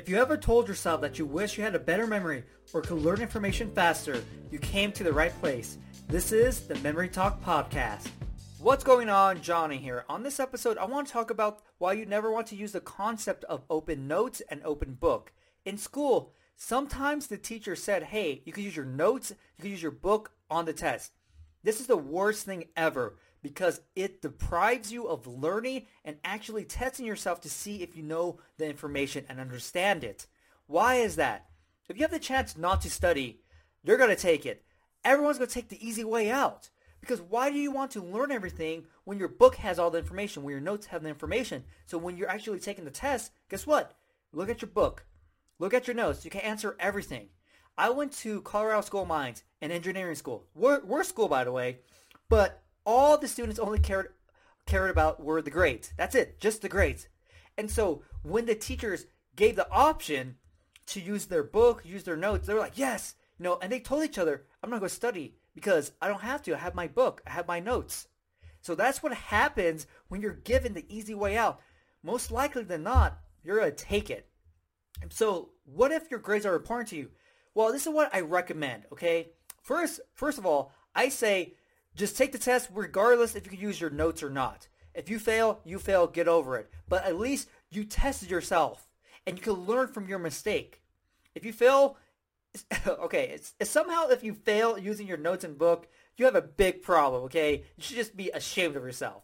[0.00, 3.02] If you ever told yourself that you wish you had a better memory or could
[3.02, 5.76] learn information faster, you came to the right place.
[6.08, 8.08] This is the Memory Talk Podcast.
[8.60, 9.42] What's going on?
[9.42, 10.06] Johnny here.
[10.08, 12.80] On this episode, I want to talk about why you never want to use the
[12.80, 15.34] concept of open notes and open book.
[15.66, 19.82] In school, sometimes the teacher said, hey, you can use your notes, you can use
[19.82, 21.12] your book on the test.
[21.62, 27.06] This is the worst thing ever because it deprives you of learning and actually testing
[27.06, 30.26] yourself to see if you know the information and understand it.
[30.66, 31.46] Why is that?
[31.88, 33.40] If you have the chance not to study,
[33.82, 34.64] you're going to take it.
[35.04, 36.70] Everyone's going to take the easy way out.
[37.00, 40.42] Because why do you want to learn everything when your book has all the information,
[40.42, 41.64] when your notes have the information?
[41.86, 43.96] So when you're actually taking the test, guess what?
[44.32, 45.06] Look at your book.
[45.58, 46.24] Look at your notes.
[46.24, 47.28] You can answer everything.
[47.78, 50.44] I went to Colorado School of Mines, an engineering school.
[50.54, 51.78] Worst school, by the way.
[52.28, 54.08] But all the students only cared
[54.66, 55.92] cared about were the grades.
[55.96, 57.06] That's it, just the grades.
[57.56, 60.36] And so when the teachers gave the option
[60.86, 63.80] to use their book, use their notes, they were like, yes, you know, and they
[63.80, 66.54] told each other, I'm not going to study because I don't have to.
[66.54, 67.22] I have my book.
[67.26, 68.08] I have my notes.
[68.60, 71.60] So that's what happens when you're given the easy way out.
[72.02, 74.28] Most likely than not, you're going to take it.
[75.10, 77.10] So what if your grades are important to you?
[77.54, 79.30] Well, this is what I recommend, okay?
[79.62, 81.54] First, first of all, I say
[81.94, 84.68] just take the test regardless if you can use your notes or not.
[84.94, 86.70] If you fail, you fail, get over it.
[86.88, 88.88] But at least you tested yourself
[89.26, 90.82] and you can learn from your mistake.
[91.34, 91.96] If you fail,
[92.86, 96.42] okay, it's, it's somehow if you fail using your notes and book, you have a
[96.42, 97.64] big problem, okay?
[97.76, 99.22] You should just be ashamed of yourself.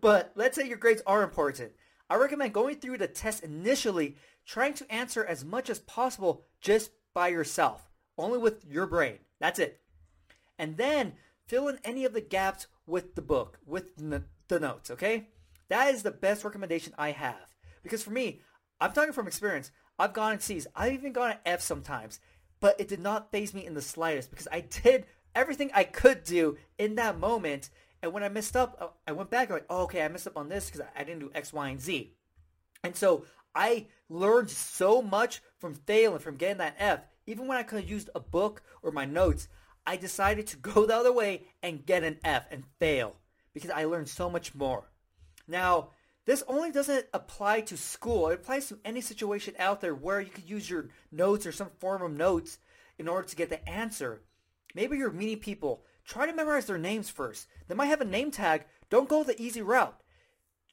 [0.00, 1.72] But let's say your grades are important.
[2.10, 6.90] I recommend going through the test initially, trying to answer as much as possible just
[7.14, 9.18] by yourself, only with your brain.
[9.40, 9.80] That's it.
[10.58, 11.14] And then
[11.48, 15.28] fill in any of the gaps with the book, with the notes, okay?
[15.68, 17.56] That is the best recommendation I have.
[17.82, 18.40] Because for me,
[18.80, 19.70] I'm talking from experience.
[19.98, 20.66] I've gone in C's.
[20.76, 22.20] I've even gone at F sometimes.
[22.60, 26.22] But it did not faze me in the slightest because I did everything I could
[26.24, 27.70] do in that moment.
[28.02, 30.36] And when I messed up, uh, I went back like, oh, okay, I messed up
[30.36, 32.14] on this because I didn't do X, Y, and Z.
[32.84, 33.24] And so
[33.54, 37.00] I learned so much from failing, from getting that F.
[37.26, 39.48] Even when I could have used a book or my notes,
[39.88, 43.16] I decided to go the other way and get an F and fail
[43.54, 44.90] because I learned so much more.
[45.48, 45.92] Now,
[46.26, 48.28] this only doesn't apply to school.
[48.28, 51.70] It applies to any situation out there where you could use your notes or some
[51.78, 52.58] form of notes
[52.98, 54.20] in order to get the answer.
[54.74, 55.84] Maybe you're meeting people.
[56.04, 57.46] Try to memorize their names first.
[57.66, 58.66] They might have a name tag.
[58.90, 59.98] Don't go the easy route.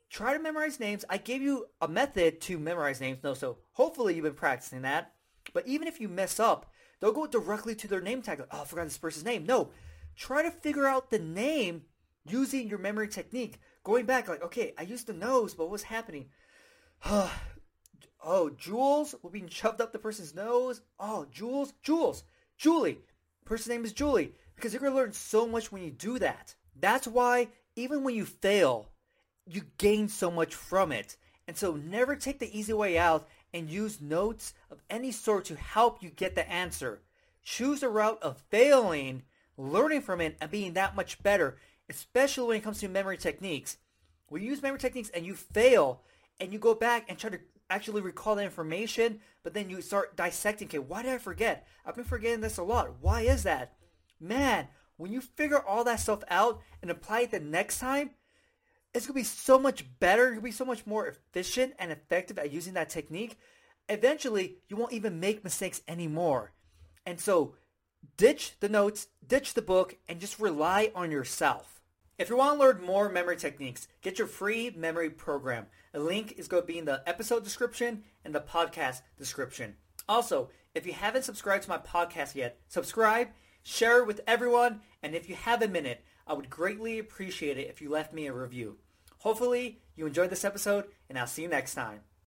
[0.09, 1.05] Try to memorize names.
[1.09, 5.13] I gave you a method to memorize names, no, so hopefully you've been practicing that.
[5.53, 6.69] But even if you mess up,
[6.99, 8.39] They'll go directly to their name tag.
[8.39, 9.45] Like, oh, I forgot this person's name.
[9.45, 9.71] No,
[10.15, 11.83] try to figure out the name
[12.27, 13.59] using your memory technique.
[13.83, 16.29] Going back, like, okay, I used the nose, but what's happening?
[17.05, 20.81] oh, Jules will being shoved up the person's nose.
[20.99, 22.23] Oh, Jules, Jules,
[22.57, 22.99] Julie.
[23.45, 24.33] Person's name is Julie.
[24.55, 26.55] Because you're gonna learn so much when you do that.
[26.79, 28.89] That's why even when you fail,
[29.45, 31.17] you gain so much from it.
[31.47, 35.55] And so never take the easy way out and use notes of any sort to
[35.55, 37.01] help you get the answer.
[37.41, 39.23] Choose a route of failing,
[39.57, 41.57] learning from it, and being that much better,
[41.89, 43.77] especially when it comes to memory techniques.
[44.27, 46.01] When you use memory techniques and you fail,
[46.39, 47.39] and you go back and try to
[47.69, 51.65] actually recall the information, but then you start dissecting, okay, why did I forget?
[51.85, 52.95] I've been forgetting this a lot.
[52.99, 53.73] Why is that?
[54.19, 54.67] Man,
[54.97, 58.11] when you figure all that stuff out and apply it the next time,
[58.95, 60.33] it's going to be so much better.
[60.33, 63.37] To be so much more efficient and effective at using that technique.
[63.89, 66.53] Eventually, you won't even make mistakes anymore.
[67.05, 67.55] And so,
[68.17, 71.81] ditch the notes, ditch the book, and just rely on yourself.
[72.17, 75.67] If you want to learn more memory techniques, get your free memory program.
[75.93, 79.75] A link is going to be in the episode description and the podcast description.
[80.07, 83.27] Also, if you haven't subscribed to my podcast yet, subscribe,
[83.61, 87.69] share it with everyone, and if you have a minute, I would greatly appreciate it
[87.69, 88.77] if you left me a review.
[89.25, 92.01] Hopefully, you enjoyed this episode, and I'll see you next time.